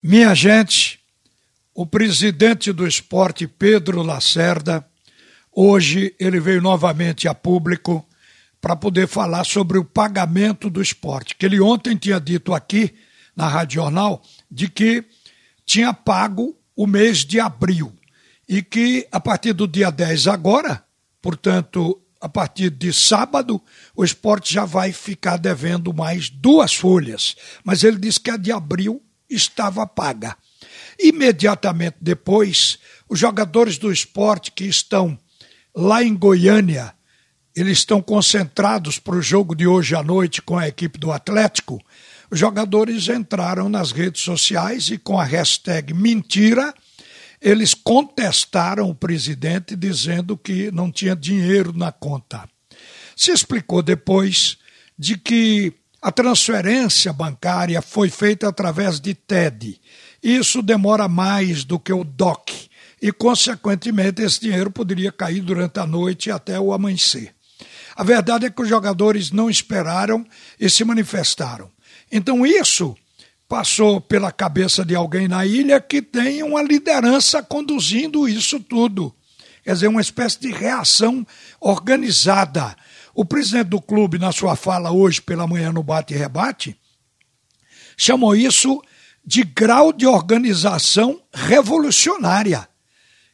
Minha 0.00 0.32
gente, 0.32 1.00
o 1.74 1.84
presidente 1.84 2.72
do 2.72 2.86
esporte, 2.86 3.48
Pedro 3.48 4.00
Lacerda, 4.00 4.86
hoje 5.52 6.14
ele 6.20 6.38
veio 6.38 6.62
novamente 6.62 7.26
a 7.26 7.34
público 7.34 8.06
para 8.60 8.76
poder 8.76 9.08
falar 9.08 9.42
sobre 9.42 9.76
o 9.76 9.84
pagamento 9.84 10.70
do 10.70 10.80
esporte, 10.80 11.34
que 11.34 11.44
ele 11.44 11.60
ontem 11.60 11.96
tinha 11.96 12.20
dito 12.20 12.54
aqui 12.54 12.94
na 13.34 13.48
Rádio 13.48 13.82
Jornal 13.82 14.22
de 14.48 14.68
que 14.68 15.04
tinha 15.66 15.92
pago 15.92 16.56
o 16.76 16.86
mês 16.86 17.24
de 17.24 17.40
abril 17.40 17.92
e 18.48 18.62
que 18.62 19.04
a 19.10 19.18
partir 19.18 19.52
do 19.52 19.66
dia 19.66 19.90
10 19.90 20.28
agora, 20.28 20.84
portanto, 21.20 22.00
a 22.20 22.28
partir 22.28 22.70
de 22.70 22.92
sábado, 22.92 23.60
o 23.96 24.04
esporte 24.04 24.54
já 24.54 24.64
vai 24.64 24.92
ficar 24.92 25.38
devendo 25.38 25.92
mais 25.92 26.30
duas 26.30 26.72
folhas. 26.72 27.34
Mas 27.64 27.82
ele 27.82 27.98
disse 27.98 28.20
que 28.20 28.30
a 28.30 28.36
de 28.36 28.52
abril 28.52 29.02
estava 29.28 29.86
paga. 29.86 30.36
Imediatamente 30.98 31.96
depois, 32.00 32.78
os 33.08 33.18
jogadores 33.18 33.78
do 33.78 33.92
esporte 33.92 34.52
que 34.52 34.64
estão 34.64 35.18
lá 35.74 36.02
em 36.02 36.14
Goiânia, 36.14 36.94
eles 37.54 37.78
estão 37.78 38.00
concentrados 38.00 38.98
para 38.98 39.16
o 39.16 39.22
jogo 39.22 39.54
de 39.54 39.66
hoje 39.66 39.94
à 39.94 40.02
noite 40.02 40.42
com 40.42 40.58
a 40.58 40.68
equipe 40.68 40.98
do 40.98 41.12
Atlético. 41.12 41.80
Os 42.30 42.38
jogadores 42.38 43.08
entraram 43.08 43.68
nas 43.68 43.90
redes 43.90 44.22
sociais 44.22 44.88
e 44.90 44.98
com 44.98 45.18
a 45.18 45.24
hashtag 45.24 45.94
mentira, 45.94 46.74
eles 47.40 47.74
contestaram 47.74 48.90
o 48.90 48.94
presidente 48.94 49.76
dizendo 49.76 50.36
que 50.36 50.70
não 50.70 50.90
tinha 50.90 51.14
dinheiro 51.14 51.72
na 51.72 51.92
conta. 51.92 52.48
Se 53.16 53.30
explicou 53.30 53.82
depois 53.82 54.58
de 54.98 55.16
que 55.16 55.72
a 56.00 56.12
transferência 56.12 57.12
bancária 57.12 57.82
foi 57.82 58.08
feita 58.08 58.48
através 58.48 59.00
de 59.00 59.14
TED. 59.14 59.80
Isso 60.22 60.62
demora 60.62 61.08
mais 61.08 61.64
do 61.64 61.78
que 61.78 61.92
o 61.92 62.04
DOC 62.04 62.68
e, 63.00 63.12
consequentemente, 63.12 64.22
esse 64.22 64.40
dinheiro 64.40 64.70
poderia 64.70 65.10
cair 65.10 65.40
durante 65.40 65.78
a 65.78 65.86
noite 65.86 66.30
até 66.30 66.58
o 66.58 66.72
amanhecer. 66.72 67.34
A 67.96 68.04
verdade 68.04 68.46
é 68.46 68.50
que 68.50 68.62
os 68.62 68.68
jogadores 68.68 69.32
não 69.32 69.50
esperaram 69.50 70.24
e 70.58 70.70
se 70.70 70.84
manifestaram. 70.84 71.70
Então, 72.10 72.46
isso 72.46 72.96
passou 73.48 74.00
pela 74.00 74.30
cabeça 74.30 74.84
de 74.84 74.94
alguém 74.94 75.26
na 75.26 75.44
ilha 75.44 75.80
que 75.80 76.00
tem 76.00 76.42
uma 76.42 76.62
liderança 76.62 77.42
conduzindo 77.42 78.28
isso 78.28 78.60
tudo. 78.60 79.12
Quer 79.64 79.72
dizer, 79.74 79.88
uma 79.88 80.00
espécie 80.00 80.40
de 80.40 80.52
reação 80.52 81.26
organizada 81.60 82.76
o 83.18 83.24
presidente 83.24 83.70
do 83.70 83.82
clube, 83.82 84.16
na 84.16 84.30
sua 84.30 84.54
fala 84.54 84.92
hoje 84.92 85.20
pela 85.20 85.44
manhã 85.44 85.72
no 85.72 85.82
Bate 85.82 86.14
e 86.14 86.16
Rebate, 86.16 86.78
chamou 87.96 88.36
isso 88.36 88.80
de 89.26 89.42
grau 89.42 89.92
de 89.92 90.06
organização 90.06 91.20
revolucionária 91.34 92.68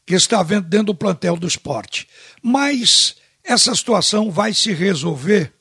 que 0.07 0.15
está 0.15 0.41
havendo 0.41 0.71
dentro 0.71 0.87
do 0.87 0.95
plantel 0.95 1.37
do 1.37 1.47
esporte. 1.47 2.09
Mas 2.43 3.17
essa 3.45 3.75
situação 3.75 4.31
vai 4.31 4.55
se 4.55 4.73
resolver 4.73 5.53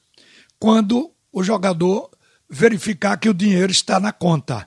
quando 0.57 1.11
o 1.29 1.43
jogador 1.43 2.09
verificar 2.49 3.17
que 3.17 3.27
o 3.27 3.33
dinheiro 3.33 3.73
está 3.73 3.99
na 3.99 4.13
conta, 4.13 4.65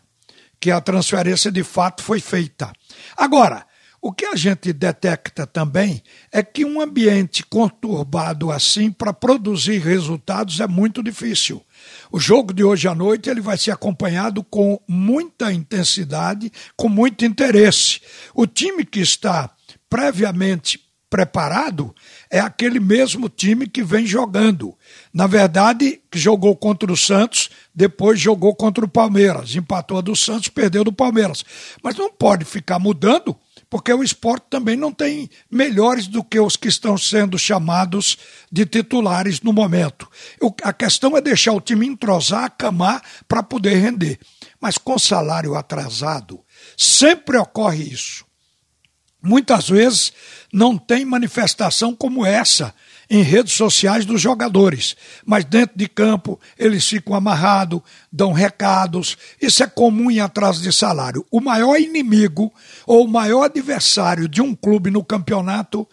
que 0.61 0.70
a 0.70 0.83
transferência 0.83 1.51
de 1.51 1.65
fato 1.65 2.03
foi 2.03 2.20
feita. 2.20 2.70
Agora, 3.17 3.67
o 4.07 4.12
que 4.12 4.25
a 4.25 4.37
gente 4.37 4.73
detecta 4.73 5.45
também 5.45 6.01
é 6.31 6.41
que 6.41 6.65
um 6.65 6.81
ambiente 6.81 7.45
conturbado 7.45 8.53
assim 8.53 8.89
para 8.89 9.13
produzir 9.13 9.81
resultados 9.81 10.61
é 10.61 10.67
muito 10.69 11.03
difícil. 11.03 11.61
O 12.13 12.21
jogo 12.21 12.55
de 12.55 12.63
hoje 12.63 12.87
à 12.87 12.95
noite 12.95 13.29
ele 13.29 13.41
vai 13.41 13.59
ser 13.59 13.73
acompanhado 13.73 14.45
com 14.45 14.81
muita 14.87 15.53
intensidade, 15.53 16.53
com 16.77 16.89
muito 16.89 17.25
interesse. 17.25 18.01
O 18.33 18.47
time 18.47 18.85
que 18.85 19.01
está 19.01 19.51
previamente 19.91 20.79
preparado 21.11 21.93
é 22.31 22.39
aquele 22.39 22.79
mesmo 22.79 23.29
time 23.29 23.67
que 23.67 23.83
vem 23.83 24.07
jogando. 24.07 24.73
Na 25.13 25.27
verdade, 25.27 26.01
que 26.09 26.19
jogou 26.19 26.55
contra 26.55 26.92
o 26.92 26.97
Santos, 26.97 27.51
depois 27.75 28.20
jogou 28.20 28.55
contra 28.55 28.85
o 28.85 28.89
Palmeiras, 28.89 29.57
empatou 29.57 29.98
a 29.98 30.01
do 30.01 30.14
Santos, 30.14 30.48
perdeu 30.48 30.85
do 30.85 30.92
Palmeiras. 30.92 31.45
Mas 31.83 31.97
não 31.97 32.09
pode 32.09 32.45
ficar 32.45 32.79
mudando 32.79 33.36
porque 33.69 33.93
o 33.93 34.03
esporte 34.03 34.47
também 34.49 34.77
não 34.77 34.93
tem 34.93 35.29
melhores 35.51 36.07
do 36.07 36.23
que 36.23 36.39
os 36.39 36.57
que 36.57 36.69
estão 36.69 36.97
sendo 36.97 37.39
chamados 37.39 38.17
de 38.51 38.65
titulares 38.65 39.41
no 39.41 39.53
momento. 39.53 40.09
a 40.63 40.73
questão 40.73 41.17
é 41.17 41.21
deixar 41.21 41.53
o 41.53 41.61
time 41.61 41.87
entrosar, 41.87 42.45
acamar 42.45 43.03
para 43.27 43.43
poder 43.43 43.75
render. 43.77 44.19
Mas 44.61 44.79
com 44.79 44.99
salário 44.99 45.55
atrasado, 45.55 46.41
sempre 46.77 47.37
ocorre 47.37 47.85
isso. 47.85 48.25
Muitas 49.23 49.69
vezes 49.69 50.13
não 50.53 50.79
tem 50.79 51.05
manifestação 51.05 51.95
como 51.95 52.25
essa 52.25 52.73
em 53.08 53.22
redes 53.22 53.52
sociais 53.55 54.05
dos 54.05 54.20
jogadores, 54.20 54.96
mas 55.24 55.44
dentro 55.44 55.78
de 55.78 55.89
campo 55.89 56.40
eles 56.58 56.86
ficam 56.86 57.14
amarrados, 57.14 57.80
dão 58.12 58.33
recados. 58.33 59.17
Isso 59.40 59.62
é 59.62 59.67
comum 59.67 60.11
em 60.11 60.20
atraso 60.20 60.61
de 60.61 60.72
salário. 60.72 61.24
O 61.30 61.40
maior 61.40 61.77
inimigo 61.78 62.52
ou 62.86 63.05
o 63.05 63.08
maior 63.08 63.44
adversário 63.44 64.28
de 64.28 64.42
um 64.42 64.55
clube 64.55 64.90
no 64.90 65.05
campeonato 65.05 65.89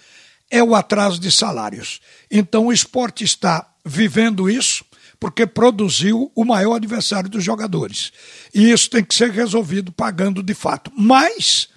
é 0.50 0.63
o 0.63 0.75
atraso 0.75 1.19
de 1.19 1.31
salários. 1.31 2.00
Então 2.29 2.68
o 2.68 2.74
esporte 2.74 3.24
está 3.24 3.68
vivendo 3.85 4.50
isso 4.50 4.84
porque 5.19 5.47
produziu 5.47 6.30
o 6.35 6.44
maior 6.44 6.75
adversário 6.75 7.30
dos 7.30 7.44
jogadores. 7.44 8.12
E 8.53 8.69
isso 8.72 8.90
tem 8.90 9.03
que 9.03 9.16
ser 9.16 9.31
resolvido 9.31 9.90
pagando 9.90 10.44
de 10.44 10.53
fato. 10.53 10.91
Mas 10.97 11.69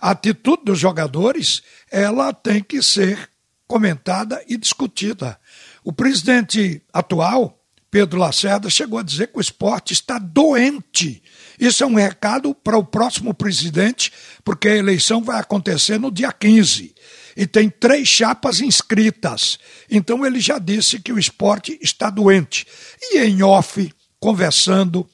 a 0.00 0.10
atitude 0.10 0.64
dos 0.64 0.78
jogadores, 0.78 1.62
ela 1.88 2.32
tem 2.32 2.60
que 2.60 2.82
ser 2.82 3.29
comentada 3.70 4.42
e 4.48 4.56
discutida. 4.56 5.38
O 5.84 5.92
presidente 5.92 6.82
atual, 6.92 7.56
Pedro 7.88 8.18
Lacerda, 8.18 8.68
chegou 8.68 8.98
a 8.98 9.02
dizer 9.04 9.28
que 9.28 9.38
o 9.38 9.40
esporte 9.40 9.92
está 9.92 10.18
doente. 10.18 11.22
Isso 11.56 11.84
é 11.84 11.86
um 11.86 11.94
recado 11.94 12.52
para 12.52 12.76
o 12.76 12.82
próximo 12.82 13.32
presidente, 13.32 14.12
porque 14.42 14.68
a 14.68 14.76
eleição 14.76 15.22
vai 15.22 15.38
acontecer 15.38 16.00
no 16.00 16.10
dia 16.10 16.32
15 16.32 16.92
e 17.36 17.46
tem 17.46 17.70
três 17.70 18.08
chapas 18.08 18.60
inscritas. 18.60 19.56
Então 19.88 20.26
ele 20.26 20.40
já 20.40 20.58
disse 20.58 20.98
que 20.98 21.12
o 21.12 21.18
esporte 21.18 21.78
está 21.80 22.10
doente. 22.10 22.66
E 23.00 23.18
em 23.18 23.40
off, 23.44 23.94
conversando, 24.18 25.08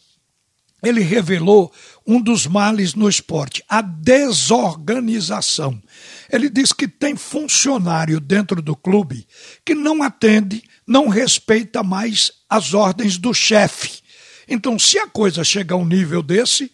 ele 0.82 1.02
revelou 1.02 1.70
um 2.06 2.20
dos 2.20 2.46
males 2.46 2.94
no 2.94 3.08
esporte, 3.08 3.64
a 3.68 3.82
desorganização. 3.82 5.82
Ele 6.30 6.48
diz 6.48 6.72
que 6.72 6.86
tem 6.86 7.16
funcionário 7.16 8.20
dentro 8.20 8.62
do 8.62 8.76
clube 8.76 9.26
que 9.64 9.74
não 9.74 10.02
atende, 10.02 10.62
não 10.86 11.08
respeita 11.08 11.82
mais 11.82 12.30
as 12.48 12.74
ordens 12.74 13.18
do 13.18 13.34
chefe. 13.34 14.00
Então, 14.48 14.78
se 14.78 14.98
a 14.98 15.08
coisa 15.08 15.42
chega 15.42 15.74
a 15.74 15.78
um 15.78 15.84
nível 15.84 16.22
desse, 16.22 16.70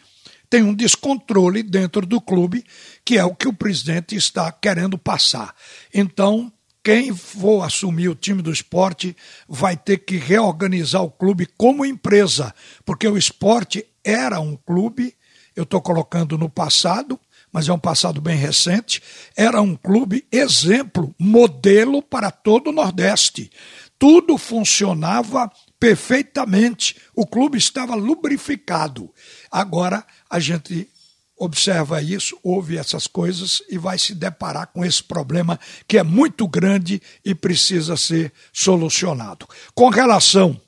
tem 0.50 0.62
um 0.62 0.74
descontrole 0.74 1.62
dentro 1.62 2.04
do 2.04 2.20
clube, 2.20 2.62
que 3.02 3.16
é 3.16 3.24
o 3.24 3.34
que 3.34 3.48
o 3.48 3.54
presidente 3.54 4.14
está 4.14 4.52
querendo 4.52 4.98
passar. 4.98 5.54
Então, 5.94 6.52
quem 6.84 7.14
for 7.14 7.64
assumir 7.64 8.08
o 8.08 8.14
time 8.14 8.42
do 8.42 8.52
esporte 8.52 9.16
vai 9.48 9.76
ter 9.76 9.98
que 9.98 10.16
reorganizar 10.16 11.02
o 11.02 11.10
clube 11.10 11.48
como 11.56 11.86
empresa, 11.86 12.54
porque 12.84 13.08
o 13.08 13.16
esporte 13.16 13.86
era 14.04 14.40
um 14.40 14.56
clube, 14.56 15.14
eu 15.54 15.64
estou 15.64 15.80
colocando 15.80 16.38
no 16.38 16.48
passado, 16.48 17.18
mas 17.52 17.68
é 17.68 17.72
um 17.72 17.78
passado 17.78 18.20
bem 18.20 18.36
recente, 18.36 19.02
era 19.36 19.60
um 19.60 19.76
clube 19.76 20.26
exemplo, 20.32 21.14
modelo 21.18 22.02
para 22.02 22.30
todo 22.30 22.70
o 22.70 22.72
Nordeste. 22.72 23.50
Tudo 23.98 24.38
funcionava 24.38 25.50
perfeitamente, 25.78 26.96
o 27.14 27.26
clube 27.26 27.58
estava 27.58 27.94
lubrificado. 27.94 29.12
Agora 29.50 30.04
a 30.30 30.40
gente 30.40 30.88
observa 31.36 32.00
isso, 32.00 32.38
ouve 32.42 32.78
essas 32.78 33.06
coisas 33.06 33.62
e 33.68 33.76
vai 33.76 33.98
se 33.98 34.14
deparar 34.14 34.68
com 34.68 34.84
esse 34.84 35.02
problema 35.02 35.58
que 35.88 35.98
é 35.98 36.02
muito 36.02 36.46
grande 36.46 37.02
e 37.24 37.34
precisa 37.34 37.96
ser 37.96 38.32
solucionado. 38.52 39.46
Com 39.74 39.88
relação 39.88 40.58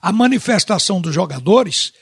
à 0.00 0.10
manifestação 0.10 1.00
dos 1.00 1.14
jogadores, 1.14 1.92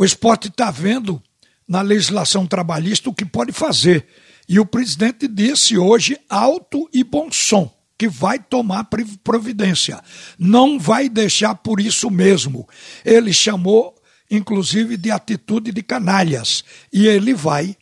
o 0.00 0.04
esporte 0.04 0.48
está 0.48 0.70
vendo 0.70 1.22
na 1.68 1.82
legislação 1.82 2.46
trabalhista 2.46 3.10
o 3.10 3.14
que 3.14 3.26
pode 3.26 3.52
fazer. 3.52 4.06
E 4.48 4.58
o 4.58 4.64
presidente 4.64 5.28
disse 5.28 5.76
hoje 5.76 6.18
alto 6.26 6.88
e 6.90 7.04
bom 7.04 7.30
som 7.30 7.70
que 7.98 8.08
vai 8.08 8.38
tomar 8.38 8.88
providência. 9.22 10.02
Não 10.38 10.78
vai 10.78 11.06
deixar 11.06 11.54
por 11.54 11.78
isso 11.78 12.10
mesmo. 12.10 12.66
Ele 13.04 13.30
chamou, 13.30 13.94
inclusive, 14.30 14.96
de 14.96 15.10
atitude 15.10 15.70
de 15.70 15.82
canalhas. 15.82 16.64
E 16.90 17.06
ele 17.06 17.34
vai 17.34 17.76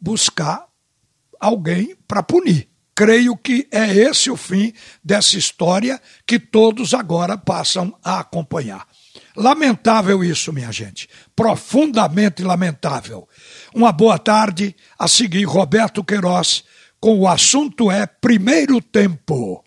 buscar 0.00 0.66
alguém 1.38 1.96
para 2.08 2.24
punir. 2.24 2.68
Creio 2.92 3.36
que 3.36 3.68
é 3.70 3.94
esse 3.94 4.32
o 4.32 4.36
fim 4.36 4.72
dessa 5.04 5.38
história 5.38 6.02
que 6.26 6.40
todos 6.40 6.92
agora 6.92 7.38
passam 7.38 7.96
a 8.02 8.18
acompanhar. 8.18 8.84
Lamentável 9.36 10.24
isso, 10.24 10.52
minha 10.52 10.72
gente. 10.72 11.08
Profundamente 11.34 12.42
lamentável. 12.42 13.28
Uma 13.74 13.92
boa 13.92 14.18
tarde. 14.18 14.74
A 14.98 15.06
seguir, 15.06 15.44
Roberto 15.44 16.02
Queiroz, 16.02 16.64
com 16.98 17.20
o 17.20 17.28
assunto 17.28 17.90
é 17.90 18.06
Primeiro 18.06 18.80
Tempo. 18.80 19.65